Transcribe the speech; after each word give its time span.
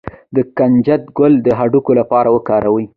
د 0.35 0.37
کنجد 0.57 1.03
ګل 1.17 1.33
د 1.45 1.47
هډوکو 1.59 1.91
لپاره 1.99 2.29
وکاروئ 2.35 2.85